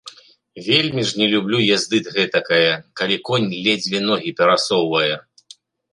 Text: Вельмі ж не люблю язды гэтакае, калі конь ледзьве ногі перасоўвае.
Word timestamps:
Вельмі 0.67 1.03
ж 1.09 1.19
не 1.23 1.27
люблю 1.33 1.59
язды 1.65 1.97
гэтакае, 2.15 2.73
калі 3.03 3.17
конь 3.29 3.49
ледзьве 3.67 3.99
ногі 4.11 4.37
перасоўвае. 4.41 5.13